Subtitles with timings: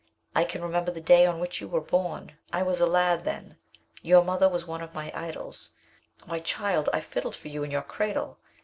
[0.33, 3.57] I can remember the day on which you were born, I was a lad then.
[4.01, 5.73] Your mother was one of my idols.
[6.25, 8.39] Why, child, I fiddled for you in your cradle.